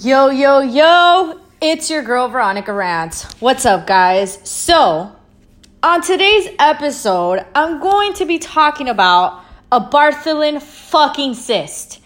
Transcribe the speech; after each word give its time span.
Yo, 0.00 0.28
yo, 0.28 0.60
yo, 0.60 1.40
it's 1.58 1.88
your 1.88 2.02
girl 2.02 2.28
Veronica 2.28 2.70
Rant. 2.70 3.26
What's 3.40 3.64
up, 3.64 3.86
guys? 3.86 4.38
So, 4.46 5.16
on 5.82 6.02
today's 6.02 6.50
episode, 6.58 7.46
I'm 7.54 7.80
going 7.80 8.12
to 8.14 8.26
be 8.26 8.38
talking 8.38 8.90
about 8.90 9.42
a 9.72 9.80
Bartholin 9.80 10.60
fucking 10.60 11.32
cyst. 11.32 12.00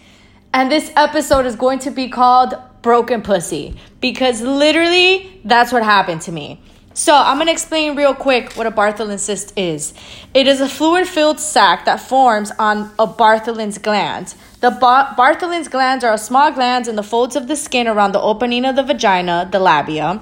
And 0.53 0.71
this 0.71 0.89
episode 0.95 1.45
is 1.45 1.57
going 1.57 1.79
to 1.79 1.91
be 1.91 2.07
called 2.07 2.53
Broken 2.81 3.23
Pussy 3.23 3.75
because 3.99 4.41
literally 4.41 5.41
that's 5.43 5.73
what 5.73 5.83
happened 5.83 6.21
to 6.21 6.31
me. 6.31 6.61
So, 6.93 7.13
I'm 7.13 7.39
to 7.45 7.51
explain 7.51 7.97
real 7.97 8.15
quick 8.15 8.53
what 8.53 8.67
a 8.67 8.71
Bartholin 8.71 9.19
cyst 9.19 9.51
is. 9.57 9.93
It 10.33 10.47
is 10.47 10.61
a 10.61 10.69
fluid 10.69 11.09
filled 11.09 11.41
sac 11.41 11.83
that 11.85 11.99
forms 11.99 12.51
on 12.57 12.89
a 12.97 13.05
Bartholin's 13.05 13.79
gland. 13.79 14.33
The 14.61 14.69
Bar- 14.69 15.15
Bartholin's 15.17 15.67
glands 15.67 16.03
are 16.03 16.15
small 16.19 16.51
glands 16.51 16.87
in 16.87 16.95
the 16.95 17.01
folds 17.01 17.35
of 17.35 17.47
the 17.47 17.55
skin 17.55 17.87
around 17.87 18.11
the 18.11 18.21
opening 18.21 18.63
of 18.63 18.75
the 18.75 18.83
vagina, 18.83 19.49
the 19.51 19.57
labia. 19.57 20.21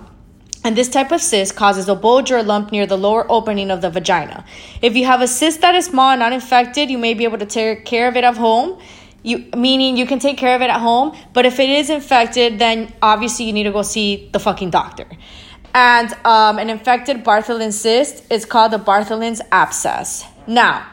And 0.64 0.78
this 0.78 0.88
type 0.88 1.12
of 1.12 1.20
cyst 1.20 1.58
causes 1.58 1.90
a 1.90 1.96
bulge 1.96 2.32
or 2.32 2.42
lump 2.42 2.72
near 2.72 2.86
the 2.86 2.98
lower 2.98 3.30
opening 3.30 3.70
of 3.70 3.82
the 3.82 3.90
vagina. 3.90 4.46
If 4.82 4.96
you 4.96 5.06
have 5.06 5.20
a 5.22 5.28
cyst 5.28 5.60
that 5.60 5.76
is 5.76 5.88
small 5.88 6.12
and 6.12 6.22
not 6.22 6.32
infected, 6.32 6.90
you 6.90 6.98
may 6.98 7.14
be 7.16 7.26
able 7.26 7.38
to 7.38 7.46
take 7.46 7.84
care 7.84 8.08
of 8.08 8.16
it 8.16 8.24
at 8.24 8.38
home. 8.38 8.80
You, 9.24 9.40
meaning 9.58 9.98
you 9.98 10.06
can 10.06 10.20
take 10.20 10.38
care 10.38 10.56
of 10.56 10.62
it 10.62 10.70
at 10.70 10.80
home, 10.80 11.18
but 11.34 11.46
if 11.46 11.60
it 11.60 11.70
is 11.70 11.90
infected, 11.90 12.60
then 12.60 12.94
obviously 13.02 13.44
you 13.44 13.52
need 13.52 13.64
to 13.64 13.74
go 13.74 13.82
see 13.82 14.30
the 14.32 14.40
fucking 14.40 14.70
doctor. 14.70 15.06
And 15.74 16.14
um, 16.24 16.60
an 16.60 16.70
infected 16.70 17.26
Bartholin 17.26 17.74
cyst 17.74 18.24
is 18.32 18.46
called 18.46 18.72
the 18.72 18.80
Bartholin's 18.80 19.42
abscess. 19.52 20.24
Now, 20.48 20.90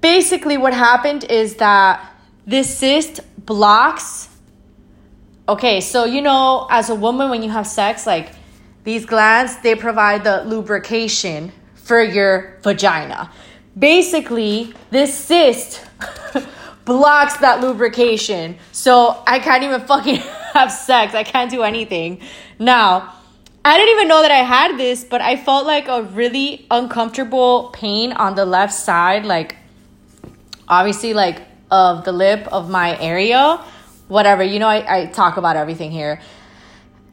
basically, 0.00 0.56
what 0.56 0.72
happened 0.72 1.24
is 1.24 1.56
that 1.56 2.12
this 2.46 2.78
cyst 2.78 3.20
blocks. 3.44 4.28
Okay, 5.48 5.80
so 5.80 6.04
you 6.04 6.22
know, 6.22 6.66
as 6.70 6.90
a 6.90 6.94
woman, 6.94 7.30
when 7.30 7.42
you 7.42 7.50
have 7.50 7.66
sex, 7.66 8.06
like 8.06 8.32
these 8.84 9.04
glands, 9.04 9.58
they 9.62 9.74
provide 9.74 10.24
the 10.24 10.44
lubrication 10.44 11.52
for 11.74 12.02
your 12.02 12.58
vagina. 12.62 13.30
Basically, 13.78 14.74
this 14.90 15.12
cyst 15.14 15.84
blocks 16.84 17.36
that 17.38 17.60
lubrication. 17.60 18.56
So 18.72 19.22
I 19.26 19.38
can't 19.38 19.62
even 19.62 19.80
fucking 19.82 20.16
have 20.54 20.72
sex. 20.72 21.14
I 21.14 21.24
can't 21.24 21.50
do 21.50 21.62
anything. 21.62 22.20
Now, 22.58 23.12
I 23.64 23.76
didn't 23.76 23.96
even 23.96 24.08
know 24.08 24.22
that 24.22 24.30
I 24.30 24.44
had 24.44 24.78
this, 24.78 25.04
but 25.04 25.20
I 25.20 25.36
felt 25.36 25.66
like 25.66 25.88
a 25.88 26.04
really 26.04 26.66
uncomfortable 26.70 27.70
pain 27.72 28.12
on 28.12 28.36
the 28.36 28.46
left 28.46 28.72
side, 28.72 29.24
like 29.24 29.56
obviously, 30.68 31.12
like 31.12 31.42
of 31.70 32.04
the 32.04 32.12
lip 32.12 32.46
of 32.52 32.70
my 32.70 32.98
area. 33.00 33.62
Whatever, 34.08 34.42
you 34.42 34.58
know, 34.58 34.68
I, 34.68 35.02
I 35.02 35.06
talk 35.06 35.36
about 35.36 35.56
everything 35.56 35.90
here. 35.90 36.20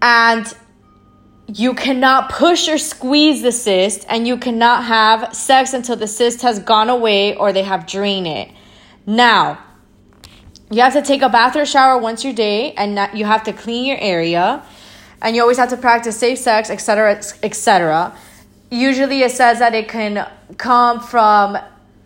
And 0.01 0.45
you 1.47 1.73
cannot 1.73 2.29
push 2.29 2.67
or 2.67 2.77
squeeze 2.77 3.41
the 3.41 3.51
cyst, 3.51 4.05
and 4.07 4.27
you 4.27 4.37
cannot 4.37 4.85
have 4.85 5.35
sex 5.35 5.73
until 5.73 5.95
the 5.95 6.07
cyst 6.07 6.41
has 6.41 6.59
gone 6.59 6.89
away 6.89 7.35
or 7.35 7.51
they 7.51 7.63
have 7.63 7.85
drained 7.85 8.27
it. 8.27 8.49
Now, 9.05 9.59
you 10.71 10.81
have 10.81 10.93
to 10.93 11.01
take 11.01 11.21
a 11.21 11.29
bath 11.29 11.55
or 11.55 11.65
shower 11.65 11.97
once 11.97 12.23
your 12.23 12.33
day, 12.33 12.73
and 12.73 12.99
you 13.17 13.25
have 13.25 13.43
to 13.43 13.53
clean 13.53 13.85
your 13.85 13.97
area 13.99 14.63
and 15.23 15.37
you 15.37 15.41
always 15.41 15.57
have 15.57 15.69
to 15.69 15.77
practice 15.77 16.17
safe 16.17 16.37
sex, 16.37 16.69
etc., 16.69 17.21
etc. 17.41 18.13
Usually, 18.69 19.21
it 19.21 19.31
says 19.31 19.59
that 19.59 19.73
it 19.73 19.87
can 19.87 20.29
come 20.57 20.99
from. 20.99 21.57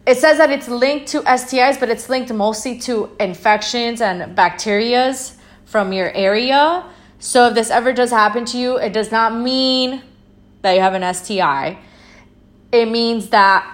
It 0.08 0.18
says 0.18 0.38
that 0.38 0.50
it's 0.50 0.70
linked 0.70 1.08
to 1.08 1.20
STIs, 1.24 1.78
but 1.78 1.90
it's 1.90 2.08
linked 2.08 2.32
mostly 2.32 2.80
to 2.80 3.14
infections 3.20 4.00
and 4.00 4.38
bacterias 4.38 5.36
from 5.66 5.92
your 5.92 6.10
area. 6.14 6.86
So 7.20 7.48
if 7.48 7.56
this 7.56 7.70
ever 7.70 7.92
does 7.92 8.10
happen 8.10 8.46
to 8.46 8.58
you, 8.58 8.78
it 8.78 8.94
does 8.94 9.12
not 9.12 9.36
mean 9.36 10.02
that 10.62 10.72
you 10.72 10.80
have 10.80 10.94
an 10.94 11.14
STI. 11.14 11.78
It 12.72 12.86
means 12.90 13.30
that 13.30 13.74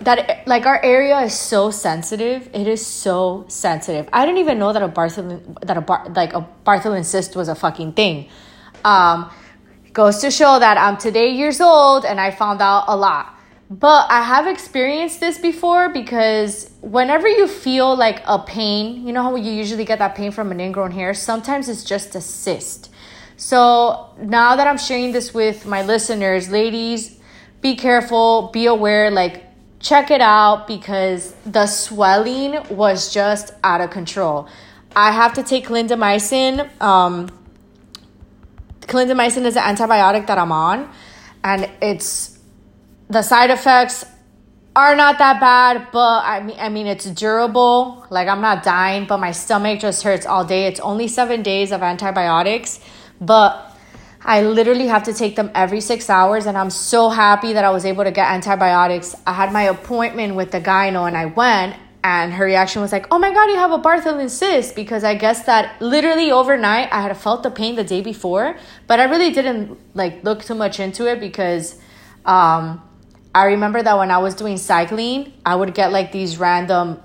that 0.00 0.46
like 0.48 0.66
our 0.66 0.82
area 0.82 1.20
is 1.20 1.38
so 1.38 1.70
sensitive. 1.70 2.50
It 2.52 2.66
is 2.66 2.84
so 2.84 3.44
sensitive. 3.46 4.08
I 4.12 4.26
didn't 4.26 4.38
even 4.38 4.58
know 4.58 4.72
that 4.72 4.82
a 4.82 4.88
Bartholin 4.88 5.64
that 5.64 5.76
a 5.76 5.80
bar, 5.80 6.08
like 6.10 6.34
a 6.34 6.44
Bartholin 6.66 7.04
cyst 7.04 7.36
was 7.36 7.48
a 7.48 7.54
fucking 7.54 7.92
thing. 7.92 8.28
Um, 8.84 9.30
goes 9.92 10.18
to 10.18 10.32
show 10.32 10.58
that 10.58 10.76
I'm 10.76 10.96
today 10.96 11.30
years 11.30 11.60
old 11.60 12.04
and 12.04 12.20
I 12.20 12.32
found 12.32 12.62
out 12.62 12.86
a 12.88 12.96
lot. 12.96 13.37
But 13.70 14.10
I 14.10 14.22
have 14.22 14.46
experienced 14.46 15.20
this 15.20 15.38
before 15.38 15.90
because 15.90 16.70
whenever 16.80 17.28
you 17.28 17.46
feel 17.46 17.94
like 17.94 18.22
a 18.26 18.38
pain, 18.38 19.06
you 19.06 19.12
know 19.12 19.22
how 19.22 19.36
you 19.36 19.52
usually 19.52 19.84
get 19.84 19.98
that 19.98 20.14
pain 20.14 20.30
from 20.30 20.50
an 20.50 20.58
ingrown 20.60 20.90
hair? 20.90 21.12
Sometimes 21.12 21.68
it's 21.68 21.84
just 21.84 22.14
a 22.14 22.20
cyst. 22.20 22.90
So 23.36 24.10
now 24.20 24.56
that 24.56 24.66
I'm 24.66 24.78
sharing 24.78 25.12
this 25.12 25.34
with 25.34 25.66
my 25.66 25.82
listeners, 25.82 26.48
ladies, 26.48 27.20
be 27.60 27.76
careful, 27.76 28.48
be 28.54 28.66
aware, 28.66 29.10
like 29.10 29.44
check 29.80 30.10
it 30.10 30.22
out 30.22 30.66
because 30.66 31.34
the 31.44 31.66
swelling 31.66 32.58
was 32.70 33.12
just 33.12 33.52
out 33.62 33.82
of 33.82 33.90
control. 33.90 34.48
I 34.96 35.12
have 35.12 35.34
to 35.34 35.42
take 35.42 35.66
clindamycin. 35.66 36.80
Um, 36.80 37.28
clindamycin 38.80 39.44
is 39.44 39.56
an 39.56 39.76
antibiotic 39.76 40.26
that 40.26 40.38
I'm 40.38 40.52
on, 40.52 40.90
and 41.44 41.70
it's 41.82 42.37
the 43.10 43.22
side 43.22 43.50
effects 43.50 44.04
are 44.76 44.94
not 44.94 45.18
that 45.18 45.40
bad, 45.40 45.88
but 45.92 46.22
I 46.24 46.40
mean, 46.40 46.56
I 46.58 46.68
mean, 46.68 46.86
it's 46.86 47.06
durable. 47.10 48.06
Like 48.10 48.28
I'm 48.28 48.40
not 48.40 48.62
dying, 48.62 49.06
but 49.06 49.18
my 49.18 49.32
stomach 49.32 49.80
just 49.80 50.02
hurts 50.02 50.26
all 50.26 50.44
day. 50.44 50.66
It's 50.66 50.80
only 50.80 51.08
seven 51.08 51.42
days 51.42 51.72
of 51.72 51.82
antibiotics, 51.82 52.80
but 53.20 53.76
I 54.24 54.42
literally 54.42 54.86
have 54.88 55.04
to 55.04 55.14
take 55.14 55.36
them 55.36 55.50
every 55.54 55.80
six 55.80 56.10
hours, 56.10 56.46
and 56.46 56.56
I'm 56.56 56.70
so 56.70 57.08
happy 57.08 57.54
that 57.54 57.64
I 57.64 57.70
was 57.70 57.84
able 57.84 58.04
to 58.04 58.10
get 58.10 58.30
antibiotics. 58.30 59.16
I 59.26 59.32
had 59.32 59.52
my 59.52 59.62
appointment 59.62 60.34
with 60.34 60.50
the 60.50 60.60
gyno, 60.60 61.06
and 61.06 61.16
I 61.16 61.26
went, 61.26 61.76
and 62.04 62.32
her 62.32 62.44
reaction 62.44 62.82
was 62.82 62.92
like, 62.92 63.06
"Oh 63.10 63.18
my 63.18 63.32
god, 63.32 63.46
you 63.46 63.56
have 63.56 63.72
a 63.72 63.78
Bartholin 63.78 64.28
cyst," 64.28 64.76
because 64.76 65.02
I 65.02 65.14
guess 65.14 65.44
that 65.44 65.80
literally 65.80 66.30
overnight 66.30 66.88
I 66.92 67.00
had 67.02 67.16
felt 67.16 67.42
the 67.42 67.50
pain 67.50 67.74
the 67.76 67.84
day 67.84 68.00
before, 68.00 68.56
but 68.86 69.00
I 69.00 69.04
really 69.04 69.32
didn't 69.32 69.78
like 69.94 70.22
look 70.24 70.44
too 70.44 70.54
much 70.54 70.78
into 70.78 71.06
it 71.06 71.20
because 71.20 71.80
um, 72.26 72.82
I 73.34 73.44
remember 73.46 73.82
that 73.82 73.98
when 73.98 74.10
I 74.10 74.18
was 74.18 74.34
doing 74.34 74.56
cycling, 74.56 75.32
I 75.44 75.54
would 75.54 75.74
get 75.74 75.92
like 75.92 76.12
these 76.12 76.38
random 76.38 77.00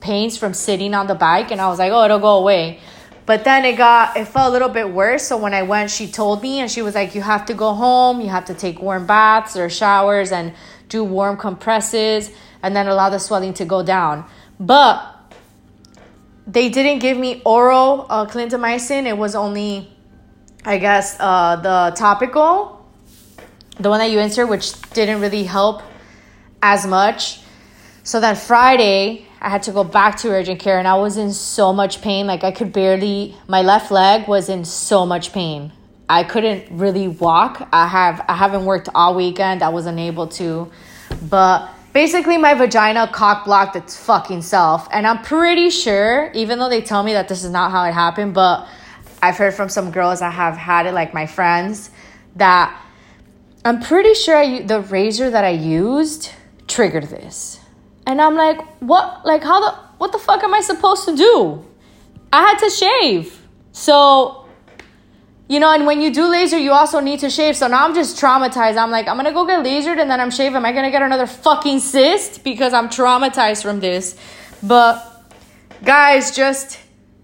pains 0.00 0.36
from 0.36 0.54
sitting 0.54 0.94
on 0.94 1.06
the 1.06 1.14
bike, 1.14 1.50
and 1.50 1.60
I 1.60 1.68
was 1.68 1.78
like, 1.78 1.92
"Oh, 1.92 2.04
it'll 2.04 2.18
go 2.18 2.38
away." 2.38 2.80
But 3.26 3.44
then 3.44 3.64
it 3.64 3.76
got 3.76 4.16
it 4.16 4.26
felt 4.28 4.48
a 4.48 4.52
little 4.52 4.68
bit 4.68 4.90
worse. 4.90 5.24
So 5.24 5.36
when 5.36 5.54
I 5.54 5.62
went, 5.62 5.90
she 5.90 6.06
told 6.06 6.42
me, 6.42 6.60
and 6.60 6.70
she 6.70 6.82
was 6.82 6.94
like, 6.94 7.14
"You 7.14 7.22
have 7.22 7.46
to 7.46 7.54
go 7.54 7.72
home. 7.74 8.20
You 8.20 8.28
have 8.28 8.46
to 8.46 8.54
take 8.54 8.80
warm 8.80 9.06
baths 9.06 9.56
or 9.56 9.68
showers 9.68 10.32
and 10.32 10.54
do 10.88 11.04
warm 11.04 11.36
compresses." 11.36 12.30
and 12.64 12.74
then 12.74 12.88
allow 12.88 13.10
the 13.10 13.18
swelling 13.18 13.52
to 13.52 13.66
go 13.66 13.82
down. 13.82 14.24
But 14.58 14.96
they 16.46 16.70
didn't 16.70 17.00
give 17.00 17.18
me 17.18 17.42
oral 17.44 18.06
uh, 18.08 18.24
clindamycin. 18.24 19.06
It 19.06 19.18
was 19.18 19.34
only, 19.34 19.92
I 20.64 20.78
guess, 20.78 21.14
uh, 21.20 21.56
the 21.56 21.94
topical, 21.94 22.73
the 23.78 23.88
one 23.88 23.98
that 23.98 24.10
you 24.10 24.18
insert, 24.18 24.48
which 24.48 24.80
didn't 24.90 25.20
really 25.20 25.44
help 25.44 25.82
as 26.62 26.86
much. 26.86 27.40
So 28.02 28.20
then 28.20 28.36
Friday, 28.36 29.26
I 29.40 29.48
had 29.48 29.62
to 29.64 29.72
go 29.72 29.84
back 29.84 30.16
to 30.18 30.30
urgent 30.30 30.60
care 30.60 30.78
and 30.78 30.88
I 30.88 30.94
was 30.94 31.16
in 31.16 31.32
so 31.32 31.72
much 31.72 32.00
pain. 32.02 32.26
Like 32.26 32.44
I 32.44 32.52
could 32.52 32.72
barely, 32.72 33.36
my 33.48 33.62
left 33.62 33.90
leg 33.90 34.28
was 34.28 34.48
in 34.48 34.64
so 34.64 35.04
much 35.04 35.32
pain. 35.32 35.72
I 36.08 36.24
couldn't 36.24 36.78
really 36.78 37.08
walk. 37.08 37.66
I 37.72 37.86
have 37.86 38.24
I 38.28 38.34
haven't 38.34 38.66
worked 38.66 38.88
all 38.94 39.14
weekend. 39.14 39.62
I 39.62 39.70
wasn't 39.70 39.98
able 39.98 40.26
to. 40.28 40.70
But 41.28 41.70
basically 41.94 42.36
my 42.36 42.52
vagina 42.54 43.08
cock 43.10 43.44
blocked 43.46 43.76
its 43.76 43.96
fucking 43.96 44.42
self 44.42 44.88
and 44.90 45.06
i'm 45.06 45.22
pretty 45.22 45.70
sure 45.70 46.30
even 46.34 46.58
though 46.58 46.68
they 46.68 46.82
tell 46.82 47.04
me 47.04 47.12
that 47.12 47.28
this 47.28 47.44
is 47.44 47.50
not 47.50 47.70
how 47.70 47.84
it 47.84 47.92
happened 47.92 48.34
but 48.34 48.66
i've 49.22 49.36
heard 49.36 49.54
from 49.54 49.68
some 49.68 49.92
girls 49.92 50.18
that 50.18 50.32
have 50.32 50.56
had 50.56 50.86
it 50.86 50.92
like 50.92 51.14
my 51.14 51.24
friends 51.24 51.90
that 52.34 52.76
i'm 53.64 53.80
pretty 53.80 54.14
sure 54.14 54.36
I, 54.36 54.62
the 54.62 54.80
razor 54.80 55.30
that 55.30 55.44
i 55.44 55.50
used 55.50 56.30
triggered 56.68 57.04
this 57.04 57.60
and 58.06 58.20
i'm 58.20 58.34
like 58.34 58.60
what 58.80 59.24
like 59.24 59.42
how 59.42 59.60
the 59.60 59.76
what 59.98 60.12
the 60.12 60.18
fuck 60.18 60.42
am 60.42 60.54
i 60.54 60.60
supposed 60.60 61.04
to 61.06 61.16
do 61.16 61.64
i 62.32 62.40
had 62.40 62.58
to 62.58 62.70
shave 62.70 63.40
so 63.72 64.44
you 65.46 65.60
know, 65.60 65.70
and 65.72 65.84
when 65.84 66.00
you 66.00 66.12
do 66.12 66.26
laser, 66.26 66.56
you 66.56 66.72
also 66.72 67.00
need 67.00 67.20
to 67.20 67.28
shave. 67.28 67.56
So 67.56 67.66
now 67.66 67.84
I'm 67.84 67.94
just 67.94 68.18
traumatized. 68.18 68.76
I'm 68.78 68.90
like, 68.90 69.08
I'm 69.08 69.16
gonna 69.16 69.32
go 69.32 69.46
get 69.46 69.64
lasered 69.64 70.00
and 70.00 70.10
then 70.10 70.18
I'm 70.18 70.30
shaving. 70.30 70.56
Am 70.56 70.64
I 70.64 70.72
gonna 70.72 70.90
get 70.90 71.02
another 71.02 71.26
fucking 71.26 71.80
cyst? 71.80 72.42
Because 72.42 72.72
I'm 72.72 72.88
traumatized 72.88 73.62
from 73.62 73.80
this. 73.80 74.16
But 74.62 75.22
guys, 75.84 76.34
just 76.34 76.78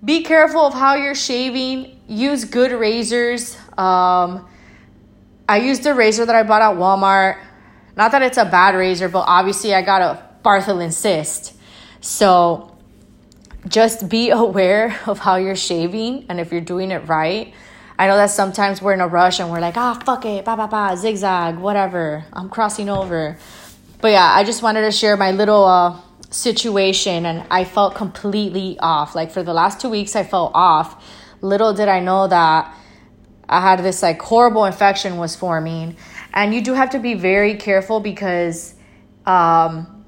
be 0.04 0.22
careful 0.22 0.60
of 0.60 0.75
how 0.75 0.96
you're 0.96 1.14
shaving. 1.14 1.98
Use 2.08 2.44
good 2.44 2.72
razors. 2.72 3.56
Um, 3.78 4.46
I 5.50 5.56
used 5.56 5.85
a 5.85 5.93
razor 5.93 6.25
that 6.25 6.37
I 6.37 6.44
bought 6.44 6.62
at 6.62 6.79
Walmart. 6.79 7.37
Not 7.97 8.12
that 8.12 8.23
it's 8.23 8.38
a 8.38 8.44
bad 8.44 8.76
razor, 8.76 9.08
but 9.08 9.25
obviously 9.26 9.75
I 9.75 9.82
got 9.82 10.00
a 10.00 10.23
Bartholin 10.44 10.93
cyst. 10.93 11.55
So 12.00 12.79
just 13.67 14.08
be 14.08 14.31
aware 14.44 14.97
of 15.08 15.19
how 15.19 15.35
you're 15.37 15.56
shaving 15.56 16.26
and 16.29 16.38
if 16.38 16.52
you're 16.52 16.61
doing 16.61 16.93
it 16.93 17.08
right. 17.08 17.52
I 17.99 18.06
know 18.06 18.17
that 18.17 18.31
sometimes 18.31 18.81
we're 18.81 18.93
in 18.93 19.00
a 19.00 19.08
rush 19.08 19.41
and 19.41 19.50
we're 19.50 19.58
like, 19.58 19.76
ah, 19.76 19.94
fuck 20.05 20.25
it, 20.25 20.44
ba 20.44 20.55
ba 20.56 20.69
ba, 20.69 20.97
zigzag, 20.97 21.58
whatever. 21.58 22.25
I'm 22.32 22.49
crossing 22.49 22.88
over. 22.88 23.37
But 24.00 24.12
yeah, 24.12 24.32
I 24.32 24.44
just 24.44 24.62
wanted 24.62 24.82
to 24.82 24.93
share 24.93 25.17
my 25.17 25.32
little 25.32 25.64
uh, 25.64 26.00
situation 26.31 27.26
and 27.26 27.44
I 27.50 27.64
felt 27.64 27.96
completely 27.96 28.79
off. 28.79 29.17
Like 29.17 29.32
for 29.32 29.43
the 29.43 29.53
last 29.53 29.81
two 29.81 29.91
weeks, 29.91 30.14
I 30.14 30.23
felt 30.23 30.53
off. 30.55 31.05
Little 31.43 31.75
did 31.75 31.88
I 31.88 31.99
know 31.99 32.29
that 32.29 32.73
I 33.50 33.61
had 33.61 33.82
this 33.82 34.00
like 34.00 34.23
horrible 34.23 34.64
infection 34.64 35.17
was 35.17 35.35
forming. 35.35 35.97
And 36.32 36.55
you 36.55 36.62
do 36.62 36.73
have 36.73 36.91
to 36.91 37.00
be 37.00 37.14
very 37.14 37.56
careful 37.56 37.99
because 37.99 38.75
um, 39.26 40.05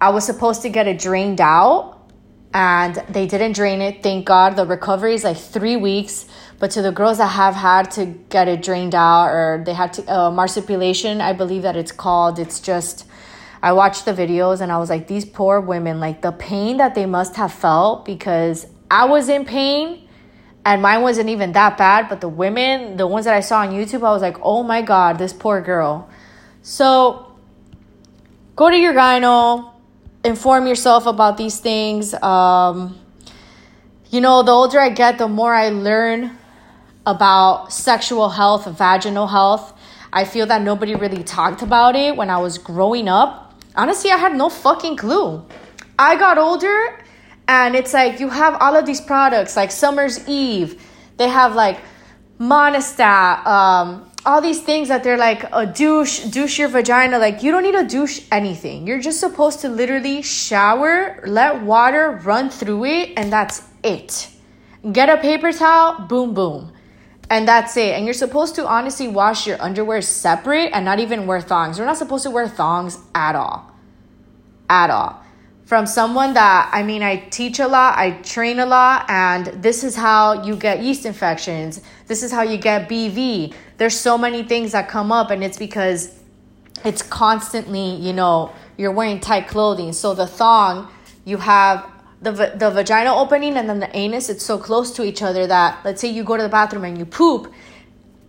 I 0.00 0.08
was 0.08 0.24
supposed 0.24 0.62
to 0.62 0.70
get 0.70 0.88
it 0.88 0.98
drained 0.98 1.40
out 1.40 2.10
and 2.54 2.94
they 3.10 3.26
didn't 3.26 3.52
drain 3.52 3.82
it. 3.82 4.02
Thank 4.02 4.24
God. 4.24 4.56
The 4.56 4.64
recovery 4.64 5.12
is 5.12 5.24
like 5.24 5.36
three 5.36 5.76
weeks. 5.76 6.24
But 6.58 6.70
to 6.70 6.80
the 6.80 6.90
girls 6.90 7.18
that 7.18 7.26
have 7.26 7.54
had 7.54 7.90
to 7.92 8.06
get 8.06 8.48
it 8.48 8.62
drained 8.62 8.94
out 8.94 9.26
or 9.26 9.62
they 9.66 9.74
had 9.74 9.92
to 9.92 10.10
uh, 10.10 10.30
marsupialization, 10.30 11.20
I 11.20 11.34
believe 11.34 11.62
that 11.62 11.76
it's 11.76 11.92
called. 11.92 12.38
It's 12.38 12.60
just, 12.60 13.06
I 13.62 13.72
watched 13.72 14.06
the 14.06 14.14
videos 14.14 14.62
and 14.62 14.72
I 14.72 14.78
was 14.78 14.88
like, 14.88 15.06
these 15.06 15.26
poor 15.26 15.60
women, 15.60 16.00
like 16.00 16.22
the 16.22 16.32
pain 16.32 16.78
that 16.78 16.94
they 16.94 17.04
must 17.04 17.36
have 17.36 17.52
felt 17.52 18.06
because 18.06 18.66
I 18.90 19.04
was 19.04 19.28
in 19.28 19.44
pain 19.44 20.05
and 20.66 20.82
mine 20.82 21.00
wasn't 21.00 21.30
even 21.30 21.52
that 21.52 21.78
bad. 21.78 22.10
But 22.10 22.20
the 22.20 22.28
women, 22.28 22.98
the 22.98 23.06
ones 23.06 23.24
that 23.24 23.34
I 23.34 23.40
saw 23.40 23.60
on 23.60 23.70
YouTube, 23.70 24.06
I 24.06 24.10
was 24.10 24.20
like, 24.20 24.36
oh 24.42 24.62
my 24.62 24.82
God, 24.82 25.16
this 25.16 25.32
poor 25.32 25.62
girl. 25.62 26.10
So 26.60 27.32
go 28.56 28.68
to 28.68 28.76
your 28.76 28.92
gyno 28.92 29.72
inform 30.26 30.66
yourself 30.66 31.06
about 31.06 31.36
these 31.36 31.60
things. 31.60 32.12
Um, 32.14 32.98
you 34.10 34.20
know, 34.20 34.42
the 34.42 34.52
older 34.52 34.80
I 34.80 34.90
get, 34.90 35.18
the 35.18 35.28
more 35.28 35.54
I 35.54 35.68
learn 35.70 36.36
about 37.06 37.72
sexual 37.72 38.28
health, 38.28 38.66
vaginal 38.66 39.28
health. 39.28 39.72
I 40.12 40.24
feel 40.24 40.46
that 40.46 40.62
nobody 40.62 40.94
really 40.94 41.22
talked 41.22 41.62
about 41.62 41.94
it 41.94 42.16
when 42.16 42.30
I 42.30 42.38
was 42.38 42.58
growing 42.58 43.08
up. 43.08 43.54
Honestly, 43.76 44.10
I 44.10 44.16
had 44.16 44.34
no 44.34 44.48
fucking 44.48 44.96
clue. 44.96 45.44
I 45.98 46.16
got 46.16 46.38
older 46.38 46.98
and 47.48 47.76
it's 47.76 47.92
like 47.92 48.20
you 48.20 48.28
have 48.28 48.56
all 48.60 48.76
of 48.76 48.86
these 48.86 49.00
products 49.00 49.56
like 49.56 49.70
Summer's 49.70 50.26
Eve. 50.28 50.82
They 51.16 51.28
have 51.28 51.54
like 51.54 51.80
Monistat, 52.40 53.46
um, 53.46 54.10
all 54.24 54.40
these 54.40 54.60
things 54.60 54.88
that 54.88 55.04
they're 55.04 55.16
like 55.16 55.44
a 55.52 55.66
douche, 55.66 56.24
douche 56.24 56.58
your 56.58 56.68
vagina. 56.68 57.18
Like 57.18 57.42
you 57.42 57.52
don't 57.52 57.62
need 57.62 57.76
to 57.76 57.86
douche 57.86 58.22
anything. 58.32 58.86
You're 58.86 59.00
just 59.00 59.20
supposed 59.20 59.60
to 59.60 59.68
literally 59.68 60.22
shower, 60.22 61.22
let 61.26 61.62
water 61.62 62.20
run 62.24 62.50
through 62.50 62.84
it, 62.84 63.12
and 63.16 63.32
that's 63.32 63.62
it. 63.84 64.28
Get 64.92 65.08
a 65.08 65.16
paper 65.16 65.52
towel, 65.52 66.06
boom, 66.06 66.34
boom. 66.34 66.72
And 67.28 67.46
that's 67.48 67.76
it. 67.76 67.94
And 67.94 68.04
you're 68.04 68.14
supposed 68.14 68.54
to 68.54 68.66
honestly 68.66 69.08
wash 69.08 69.48
your 69.48 69.60
underwear 69.60 70.00
separate 70.00 70.70
and 70.72 70.84
not 70.84 71.00
even 71.00 71.26
wear 71.26 71.40
thongs. 71.40 71.76
you're 71.76 71.86
not 71.86 71.96
supposed 71.96 72.22
to 72.22 72.30
wear 72.30 72.48
thongs 72.48 73.00
at 73.14 73.34
all. 73.34 73.72
At 74.68 74.90
all 74.90 75.25
from 75.66 75.84
someone 75.84 76.34
that 76.34 76.70
I 76.72 76.84
mean, 76.84 77.02
I 77.02 77.16
teach 77.16 77.58
a 77.58 77.66
lot, 77.66 77.98
I 77.98 78.12
train 78.22 78.60
a 78.60 78.66
lot, 78.66 79.04
and 79.10 79.46
this 79.46 79.82
is 79.82 79.96
how 79.96 80.44
you 80.44 80.56
get 80.56 80.80
yeast 80.80 81.04
infections. 81.04 81.82
This 82.06 82.22
is 82.22 82.30
how 82.30 82.42
you 82.42 82.56
get 82.56 82.88
BV. 82.88 83.52
There's 83.76 83.98
so 83.98 84.16
many 84.16 84.44
things 84.44 84.72
that 84.72 84.88
come 84.88 85.10
up, 85.10 85.30
and 85.30 85.42
it's 85.42 85.58
because 85.58 86.16
it's 86.84 87.02
constantly, 87.02 87.96
you 87.96 88.12
know, 88.12 88.52
you're 88.76 88.92
wearing 88.92 89.18
tight 89.18 89.48
clothing. 89.48 89.92
So 89.92 90.14
the 90.14 90.26
thong, 90.26 90.88
you 91.24 91.38
have 91.38 91.90
the 92.22 92.30
the 92.30 92.70
vagina 92.70 93.12
opening 93.12 93.56
and 93.56 93.68
then 93.68 93.80
the 93.80 93.94
anus. 93.94 94.28
It's 94.28 94.44
so 94.44 94.58
close 94.58 94.92
to 94.92 95.02
each 95.02 95.20
other 95.20 95.48
that 95.48 95.84
let's 95.84 96.00
say 96.00 96.08
you 96.08 96.22
go 96.22 96.36
to 96.36 96.44
the 96.44 96.48
bathroom 96.48 96.84
and 96.84 96.96
you 96.96 97.04
poop, 97.04 97.52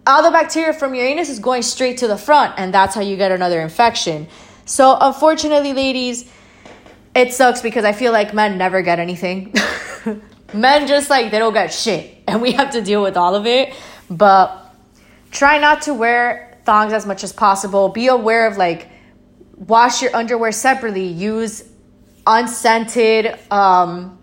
all 0.07 0.23
the 0.23 0.31
bacteria 0.31 0.73
from 0.73 0.95
your 0.95 1.05
anus 1.05 1.29
is 1.29 1.37
going 1.37 1.61
straight 1.61 1.99
to 1.99 2.07
the 2.07 2.17
front, 2.17 2.55
and 2.57 2.73
that's 2.73 2.95
how 2.95 3.01
you 3.01 3.15
get 3.15 3.31
another 3.31 3.61
infection. 3.61 4.27
So 4.65 4.97
unfortunately, 4.99 5.73
ladies 5.73 6.31
it 7.17 7.33
sucks 7.33 7.61
because 7.61 7.83
I 7.83 7.93
feel 7.93 8.11
like 8.11 8.33
men 8.33 8.57
never 8.57 8.83
get 8.83 8.99
anything. 8.99 9.53
men 10.53 10.87
just 10.87 11.09
like 11.09 11.31
they 11.31 11.39
don't 11.39 11.53
get 11.53 11.73
shit 11.73 12.23
and 12.27 12.41
we 12.41 12.51
have 12.51 12.71
to 12.71 12.81
deal 12.81 13.01
with 13.01 13.17
all 13.17 13.33
of 13.33 13.47
it. 13.47 13.73
But 14.09 14.71
try 15.31 15.57
not 15.57 15.81
to 15.83 15.95
wear 15.95 16.59
thongs 16.63 16.93
as 16.93 17.07
much 17.07 17.23
as 17.23 17.33
possible. 17.33 17.89
Be 17.89 18.07
aware 18.07 18.45
of 18.45 18.57
like 18.57 18.89
wash 19.55 20.03
your 20.03 20.15
underwear 20.15 20.51
separately. 20.51 21.07
Use 21.07 21.63
unscented 22.27 23.37
um 23.49 24.19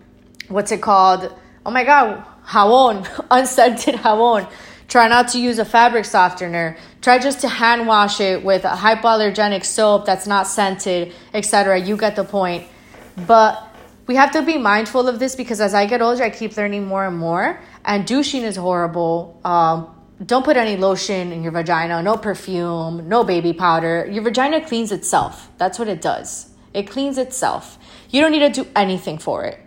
what's 0.47 0.71
it 0.71 0.81
called? 0.81 1.33
Oh 1.65 1.71
my 1.71 1.83
god, 1.83 2.23
jabón, 2.47 3.05
unscented 3.31 3.95
jabón. 3.95 4.49
Try 4.87 5.07
not 5.09 5.29
to 5.29 5.41
use 5.41 5.59
a 5.59 5.65
fabric 5.65 6.05
softener. 6.05 6.77
Try 7.01 7.17
just 7.17 7.41
to 7.41 7.49
hand 7.49 7.87
wash 7.87 8.21
it 8.21 8.43
with 8.43 8.63
a 8.63 8.69
hypoallergenic 8.69 9.65
soap 9.65 10.05
that's 10.05 10.27
not 10.27 10.47
scented, 10.47 11.11
etc. 11.33 11.79
You 11.79 11.97
get 11.97 12.15
the 12.15 12.23
point. 12.23 12.67
But 13.17 13.75
we 14.07 14.15
have 14.15 14.31
to 14.31 14.41
be 14.41 14.57
mindful 14.57 15.07
of 15.07 15.19
this 15.19 15.35
because 15.35 15.61
as 15.61 15.73
I 15.73 15.85
get 15.85 16.01
older, 16.01 16.23
I 16.23 16.29
keep 16.29 16.55
learning 16.57 16.85
more 16.85 17.05
and 17.05 17.17
more. 17.17 17.59
And 17.83 18.05
douching 18.05 18.43
is 18.43 18.55
horrible. 18.55 19.39
Um, 19.43 19.91
don't 20.25 20.45
put 20.45 20.57
any 20.57 20.77
lotion 20.77 21.31
in 21.31 21.43
your 21.43 21.51
vagina, 21.51 22.01
no 22.01 22.17
perfume, 22.17 23.09
no 23.09 23.23
baby 23.23 23.51
powder. 23.51 24.07
Your 24.09 24.23
vagina 24.23 24.65
cleans 24.65 24.91
itself. 24.91 25.49
That's 25.57 25.77
what 25.77 25.87
it 25.87 26.01
does. 26.01 26.49
It 26.73 26.89
cleans 26.89 27.17
itself. 27.17 27.77
You 28.09 28.21
don't 28.21 28.31
need 28.31 28.53
to 28.53 28.63
do 28.63 28.69
anything 28.75 29.17
for 29.17 29.43
it. 29.45 29.59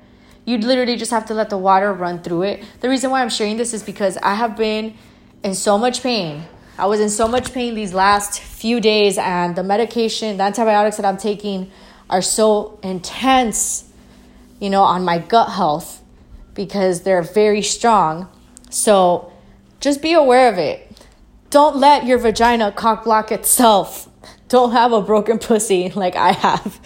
You 0.45 0.57
literally 0.59 0.97
just 0.97 1.11
have 1.11 1.27
to 1.27 1.35
let 1.35 1.51
the 1.51 1.59
water 1.59 1.93
run 1.93 2.23
through 2.23 2.43
it. 2.43 2.65
The 2.81 2.89
reason 2.89 3.11
why 3.11 3.21
I'm 3.21 3.29
sharing 3.29 3.59
this 3.59 3.75
is 3.75 3.83
because 3.83 4.17
I 4.19 4.35
have 4.35 4.57
been 4.57 4.95
in 5.43 5.55
so 5.55 5.77
much 5.77 6.03
pain. 6.03 6.45
I 6.79 6.87
was 6.87 7.01
in 7.01 7.11
so 7.11 7.29
much 7.29 7.53
pain 7.53 7.75
these 7.75 7.93
last 7.93 8.41
few 8.41 8.81
days, 8.81 9.19
and 9.19 9.57
the 9.57 9.65
medication, 9.65 10.37
the 10.37 10.45
antibiotics 10.45 10.97
that 10.97 11.05
I'm 11.05 11.17
taking, 11.17 11.71
are 12.11 12.23
so 12.23 12.79
intense, 12.83 13.91
you 14.61 14.71
know, 14.71 14.83
on 14.83 15.05
my 15.05 15.19
gut 15.19 15.51
health 15.51 16.03
because 16.55 17.03
they're 17.03 17.23
very 17.23 17.63
strong. 17.63 18.29
So 18.71 19.33
just 19.81 20.03
be 20.03 20.13
aware 20.13 20.51
of 20.51 20.59
it. 20.59 20.85
Don't 21.51 21.77
let 21.77 22.05
your 22.05 22.19
vagina 22.19 22.73
cock 22.73 23.05
block 23.05 23.33
itself. 23.33 24.09
Don't 24.49 24.73
have 24.73 24.93
a 24.93 25.01
broken 25.01 25.39
pussy 25.39 25.91
like 25.91 26.17
I 26.17 26.33
have. 26.33 26.81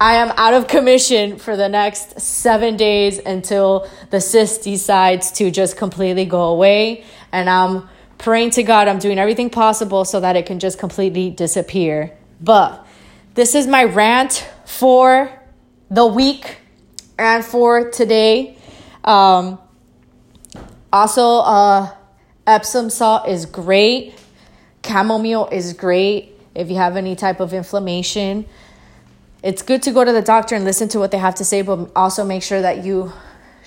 I 0.00 0.14
am 0.14 0.32
out 0.36 0.54
of 0.54 0.66
commission 0.66 1.38
for 1.38 1.56
the 1.56 1.68
next 1.68 2.20
seven 2.20 2.78
days 2.78 3.18
until 3.18 3.86
the 4.08 4.20
cyst 4.20 4.62
decides 4.62 5.30
to 5.32 5.50
just 5.50 5.76
completely 5.76 6.24
go 6.24 6.44
away. 6.44 7.04
And 7.32 7.50
I'm 7.50 7.86
praying 8.16 8.50
to 8.52 8.62
God, 8.62 8.88
I'm 8.88 8.98
doing 8.98 9.18
everything 9.18 9.50
possible 9.50 10.06
so 10.06 10.20
that 10.20 10.36
it 10.36 10.46
can 10.46 10.58
just 10.58 10.78
completely 10.78 11.28
disappear. 11.28 12.16
But 12.40 12.86
this 13.34 13.54
is 13.54 13.66
my 13.66 13.84
rant 13.84 14.48
for 14.64 15.30
the 15.90 16.06
week 16.06 16.58
and 17.18 17.44
for 17.44 17.90
today. 17.90 18.56
Um, 19.04 19.58
also, 20.92 21.38
uh, 21.38 21.94
Epsom 22.46 22.90
salt 22.90 23.28
is 23.28 23.46
great. 23.46 24.14
Chamomile 24.84 25.48
is 25.52 25.72
great 25.72 26.32
if 26.54 26.68
you 26.68 26.76
have 26.76 26.96
any 26.96 27.14
type 27.14 27.40
of 27.40 27.52
inflammation. 27.52 28.46
It's 29.42 29.62
good 29.62 29.82
to 29.84 29.92
go 29.92 30.04
to 30.04 30.12
the 30.12 30.22
doctor 30.22 30.54
and 30.54 30.64
listen 30.64 30.88
to 30.88 30.98
what 30.98 31.10
they 31.10 31.18
have 31.18 31.36
to 31.36 31.44
say, 31.44 31.62
but 31.62 31.90
also 31.94 32.24
make 32.24 32.42
sure 32.42 32.60
that 32.60 32.84
you 32.84 33.12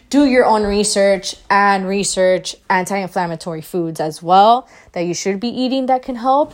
do 0.10 0.26
your 0.26 0.46
own 0.46 0.64
research 0.64 1.36
and 1.50 1.88
research 1.88 2.56
anti 2.70 2.98
inflammatory 2.98 3.62
foods 3.62 4.00
as 4.00 4.22
well 4.22 4.68
that 4.92 5.02
you 5.02 5.14
should 5.14 5.40
be 5.40 5.48
eating 5.48 5.88
that 5.88 6.04
can 6.04 6.16
help. 6.16 6.54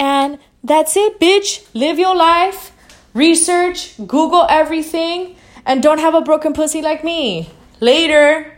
And 0.00 0.38
that's 0.66 0.96
it, 0.96 1.20
bitch. 1.20 1.64
Live 1.74 1.98
your 1.98 2.16
life, 2.16 2.72
research, 3.14 3.96
Google 3.98 4.46
everything, 4.48 5.36
and 5.64 5.82
don't 5.82 6.00
have 6.00 6.14
a 6.14 6.20
broken 6.20 6.52
pussy 6.52 6.82
like 6.82 7.04
me. 7.04 7.50
Later. 7.80 8.55